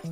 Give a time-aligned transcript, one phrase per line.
[0.00, 0.08] 欢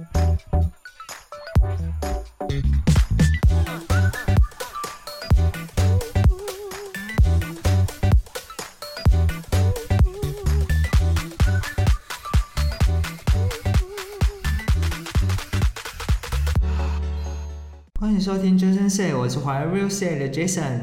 [18.12, 20.80] 迎收听 Jason Say，我是华 Real Say 的 Jason，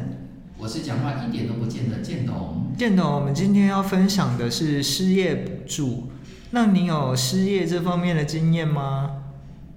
[0.58, 2.74] 我是讲话一点都不贱的建董。
[2.76, 6.10] 建董，我们今天要分享的是失业补助。
[6.56, 9.24] 那你有失业这方面的经验吗？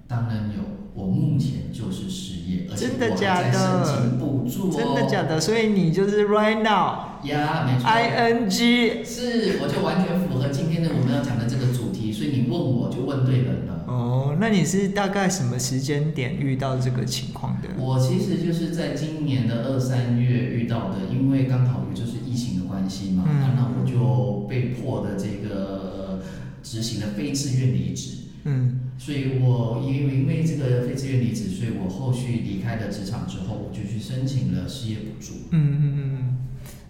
[0.07, 0.63] 当然有，
[0.93, 3.51] 我目前就是失业，真的假的？
[3.51, 4.73] 申请补助哦。
[4.77, 5.41] 真的假的？
[5.41, 7.27] 所以你就是 right now？
[7.27, 7.85] 呀，没错。
[7.85, 13.83] I N G 是，我就完全符合今天的我们要讲的这个主题，所以你问我就问对人了。
[13.85, 17.67] 哦，那你是大概什么时间点遇到这个情况的？
[17.77, 22.08] 我其实就是在今年的二三月遇到的，因为刚好就是
[26.69, 28.11] 执行了非自愿离职。
[28.43, 35.33] 嗯，所以我因为因为这个非自愿离职，所以我后续离开了职场之后，我就去申请了失业补助。
[35.49, 36.37] 嗯嗯嗯，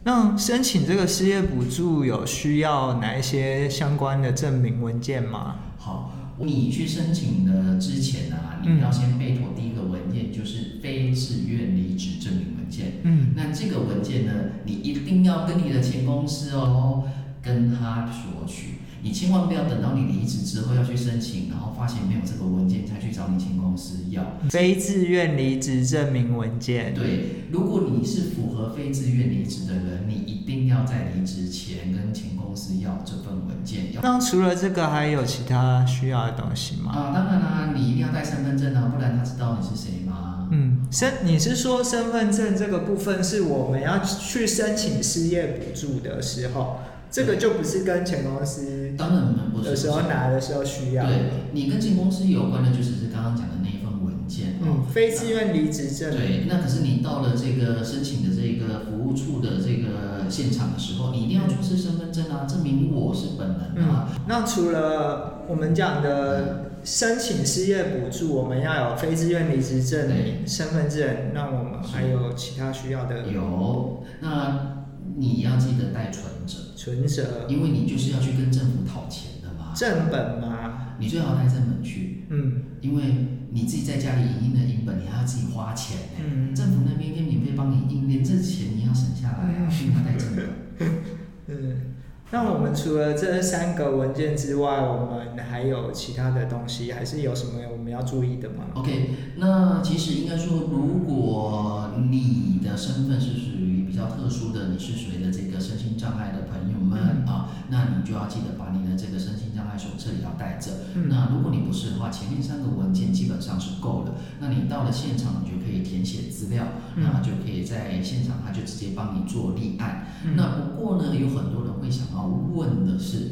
[0.04, 5.56] 那申请这个失业补助有需要哪一些相关的证明文件吗？
[5.78, 6.16] 好。
[6.42, 12.94] 你去申请的之前啊，你要先备妥第一个文件，就是非自愿离职证明文件。
[13.04, 14.32] 嗯，那这个文件呢，
[14.64, 17.04] 你一定要跟你的前公司哦，
[17.42, 18.79] 跟他索取。
[19.02, 26.94] 你千万不要等到你离职之后要去申请，然后发现没有这个文件才去找你前公司要非自愿离职证明文件。
[26.94, 33.86] 对，如果你是符合非自愿离职的人，你一定要在离职前跟前公司要这份文件。
[34.02, 36.92] 那除了这个，还有其他需要的东西吗？
[36.92, 40.50] 啊，当然啦，你一定要带身份证啊，不然他知道你是谁吗？
[40.52, 46.80] 嗯，身你是说身份证这个部分是我们要去申请失业补助的时候？
[47.12, 49.70] 这个就不是跟前公司，当然不是。
[49.70, 51.06] 有时候拿的时候需要。
[51.06, 54.60] 对，你跟前公司有关的，就只是刚刚讲的那一份文件。
[54.62, 56.12] 嗯，非自愿离职证。
[56.12, 64.10] 对，那可是你到了这个申请的这个服务处的这个现场的时候，你一定要出示身份证啊，证明我是本人啊。
[64.14, 73.26] 嗯，那除了我们讲的申请失业补助，我们要有非自愿离职证明、身份证，那我们还有其他需要的？
[73.32, 74.76] 有，那。
[75.18, 79.74] 你要记得带存折，存折，因为你就是要去跟政府讨钱的嘛。
[79.76, 80.96] 正本嘛？
[81.00, 82.26] 你最好带正本去。
[82.30, 83.04] 嗯，因为
[83.52, 85.98] 你自己在家里影印的影本，你还要自己花钱。
[86.24, 90.46] 嗯，政府那边可以免费帮你印，连这钱你要省下来啊，所以要带正本。
[91.48, 91.96] 嗯，
[92.32, 110.72] 那我们除了这三个文件之外，我们还有其他的东西，还是有什么我们要注意的吗？OK，那其实应该说，如果你的身份是属于比较特殊的，你是属于的这个身心障碍的朋友们啊，那你就要记得把你的这个身心障碍手册也要带着。
[111.10, 114.16] 那如果你不是的话，前面三个文件基本上是够了。
[114.40, 116.66] 那你到了现场，你就可以填写资料，
[116.96, 120.08] 那就可以在现场，他就直接帮你做立案。
[120.36, 123.32] 那不过呢，有很多人会想要问的是，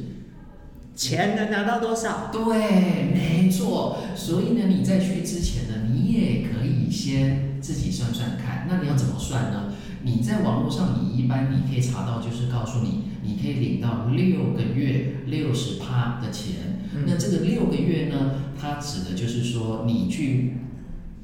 [0.96, 2.30] 钱能拿到多少？
[2.32, 3.98] 对，没错。
[4.16, 8.68] 所以呢，你在去之前呢，你也可以先自己算算看。
[8.70, 9.74] 那你要怎么算呢？
[10.07, 16.79] 你在网络上，你一般你可以查到，就是告诉你，你可以领到六个月六十趴的钱。
[16.95, 20.53] 嗯、那这个六个月呢，它指的就是说，你去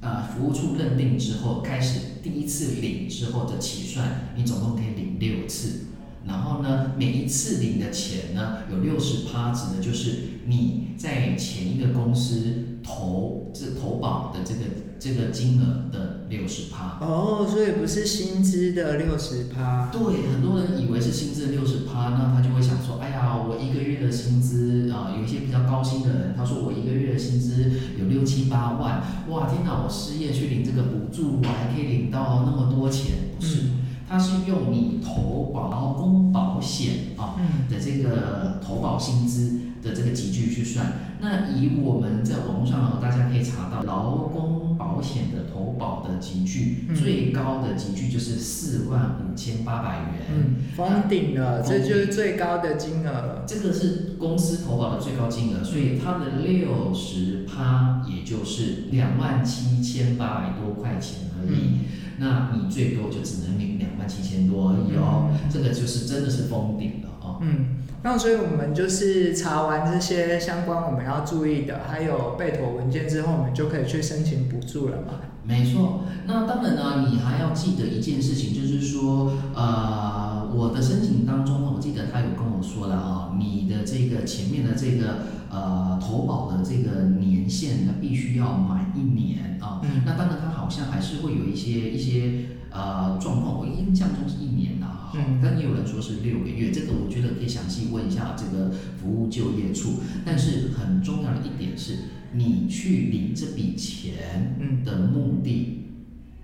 [0.01, 5.85] 啊、呃、服务处认定之后，开始第一次领之后的起算，你总共可以领六次。
[6.27, 14.59] 然后呢，每一次领的钱呢，有六十趴，指的就是你在前一个公司投这投保的这个
[14.99, 16.99] 这个金额的六十趴。
[16.99, 19.89] 哦，所以不是薪资的六十趴。
[19.91, 20.01] 对，
[20.31, 33.61] 很多人以为是薪资的六十趴，那他就会想说，哎呀，我一个月的薪资啊、呃，有一些比较高薪的人，他说我一个月的薪资有六七八万，哇，天哪，我失业去领这个补助，我还可以领到那么多钱，不是？
[33.61, 37.33] 嗯它是用你投保劳工保险啊
[37.67, 40.93] 的这个投保薪资的这个集聚去算。
[41.19, 50.21] 那以我们在网络上，大家可以查到劳工保险的投保的级距，最高的集聚就是四万五千八百元。
[50.33, 53.43] 嗯，封顶了，这就是最高的金额。
[53.47, 61.83] 这个是公司投保的最高金额，所以它的六十趴，也就是两万七千八百多块钱而已。
[62.19, 67.12] 那你最多就只能领两万七千多而已哦，嗯、这个就是真的是封顶了哦。
[67.43, 67.65] 嗯，
[68.01, 75.13] 那所以我们就是查完这些相关我们要注意的，还有备妥文件之后，我们就可以去申请补助了嘛？
[75.45, 89.81] 没错，那当然呢，你还要记得一件事情，就是说，呃，我的申请当中呢，我记得他有跟我说了哦，你的这个前面的这个呃投保的这个年限，那必须要满一年啊。
[89.83, 100.01] 嗯、那当然，他好像还是会有一些一些呃状况，我印象中是一年呐、啊，嗯、但也有人说是六个月，这个我觉得可以详细问一下这个服务就业处。
[100.25, 101.97] 但是很重要的一点是，
[102.33, 105.79] 你去领这笔钱的目的。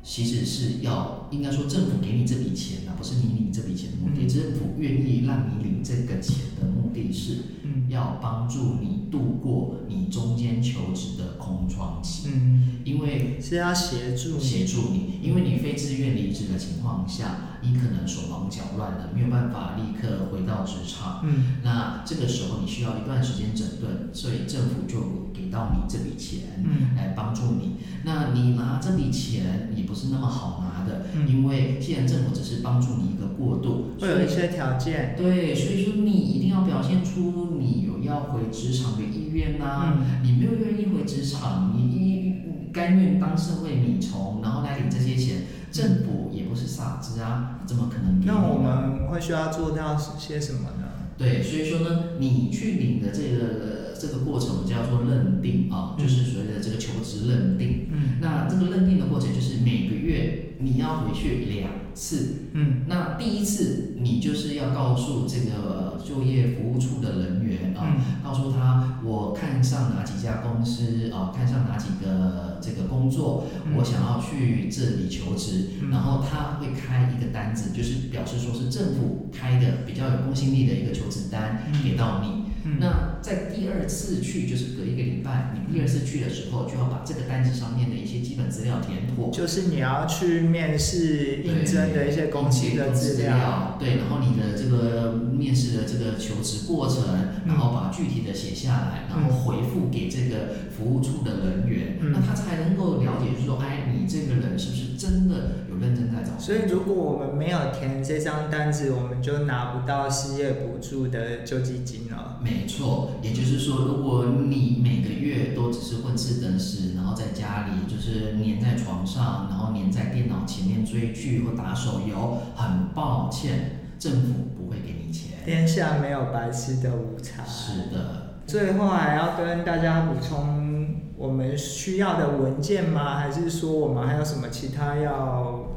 [0.02, 4.26] 其实是要，应该说政府给你这笔钱啊，不是你领这笔钱的目的。
[4.28, 7.44] 政府愿意让你领这个钱的目的是，
[7.90, 12.30] 要帮助你度过你中间求职的空窗期。
[12.34, 21.22] 嗯，因为是要协助协助你，因为你非自愿离职的情况下，你可能手忙脚乱的，没有办法立刻回到职场。
[21.24, 27.78] 嗯，那这个时候你需要一段时间整顿，所以政府就给到你这笔钱，嗯，来帮助你。
[28.04, 35.16] 那你拿这笔钱，你不是那么好拿的，嗯、因为既然政府只是帮助你一个过渡，会有一些条件。
[35.18, 39.98] 对，所以说你一定要表现出你有要回职场的意愿呐、啊。
[40.00, 48.22] 嗯、你没有愿意回职场，你一甘愿当社会米虫，然后来领这些钱，政府也不是傻子啊，怎么可能？
[48.26, 50.88] 那我们会需要做到些什么呢？
[51.18, 53.89] 对，所以说呢，你去领的这个。
[54.00, 57.90] 这个过程叫做认定啊，就是所谓的这个求职认定。
[57.92, 62.46] 嗯，那这个认定的过程就是每个月你要回去两次。
[62.54, 82.39] 嗯，那第一次你就是要告诉这个就业服务处的人员啊，嗯、告诉他我看上哪几家公司啊，看上哪几个这个工作，嗯、我想要去这里求职，嗯、然后他会开一个单子，就是表示说是政府开的比较有公信力的一个求职单给到你。
[82.70, 89.30] 嗯、那在第二次去，就是隔一个礼拜，你第二次去的时候，就要把这个单子上面的一些基本资料填妥。
[89.32, 93.78] 就是你要去面试应征的一些公司的资料。
[93.80, 97.04] 对，然后你的这个面试的这个求职过程，
[97.46, 112.40] 然后把具体的写下来，然后回复给这个服务处的人员，嗯、那他才能够了解，就是说，哎，你这个人是不是真的有认真所以，如果我们没有填这张单子，我们就拿不到失业补助的救济金了。
[112.42, 125.40] 没错，也就是说，如果你每个月都只是混吃等死，然后在家里就是黏在床上，然后黏在电脑前面追剧或打手游，很抱歉，政府不会给你钱。
[125.46, 127.46] 天下没有白吃的午餐。
[127.46, 128.38] 是的。
[128.46, 133.20] 最后还要跟大家补充我们需要的文件吗？
[133.20, 135.68] 还是说我们还有什么其他要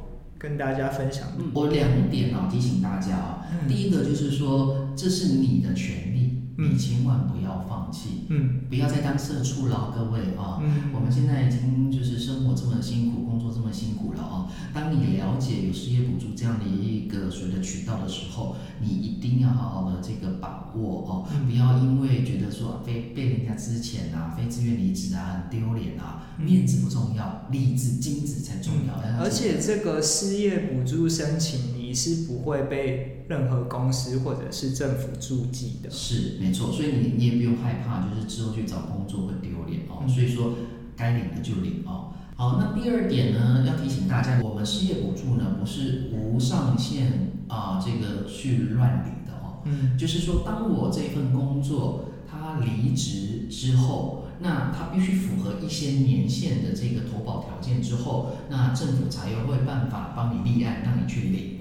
[0.42, 1.28] 跟大家分享。
[1.54, 6.31] 我两点啊，提醒大家啊，嗯、第一个就是说，这是你的权利。
[6.62, 14.48] 你千万不要放弃，嗯，不要再当社畜了，各位啊，嗯，我们现在已经就是生活这么辛苦，工作这么辛苦了啊。
[14.72, 28.94] 当你了解有失业补助这样的一个所谓的渠道的时候，你一定要好好的这个把握哦，嗯、不要因为觉得说非被人家支遣啊，非自愿离职啊，很丢脸啊，面子不重要，里子金子才重要。
[29.04, 35.90] 嗯、而且这个失业补助申请，你是不会被任何公司或者是政府注记的。
[35.90, 36.36] 是。
[36.38, 40.06] 没错，所以你你也不用害怕，就是之后去找工作会丢脸哦。
[40.06, 40.52] 所以说，
[40.94, 42.12] 该领的就领哦。
[42.36, 49.62] 好，那第二点呢，要提醒大家，我们失业补助呢不是无上限啊，这个去乱领的哦。
[49.64, 61.52] 嗯，就是说，当我这份工作他离职之后，那他必须符合一些年限的这个投保条件之后，那政府才有会办法帮你立案，让你去领。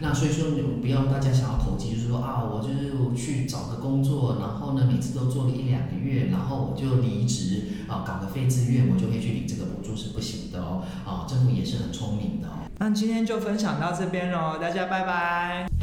[0.00, 10.82] 那所以说，不要大家想要投机，就是说啊，我就是去找个工作，然后呢，每次都做了一两个月，然后我就离职啊，搞个非自愿，我就可以去领这个补助是不行的哦。
[11.04, 12.68] 啊，政府也是很聪明的哦。
[12.78, 15.75] 那今天就分享到这边喽，大家拜拜。